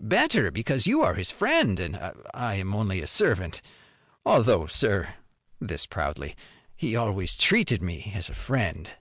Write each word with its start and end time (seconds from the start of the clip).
Better, 0.00 0.52
because 0.52 0.86
you 0.86 1.02
are 1.02 1.14
his 1.14 1.32
friend 1.32 1.80
and 1.80 1.96
I 2.32 2.54
am 2.54 2.72
only 2.72 3.02
a 3.02 3.08
servant. 3.08 3.60
Although, 4.24 4.68
sir," 4.68 5.14
this 5.60 5.86
proudly, 5.86 6.36
"he 6.76 6.94
always 6.94 7.34
treated 7.34 7.82
me 7.82 8.12
as 8.14 8.28
a 8.28 8.34
friend." 8.34 8.92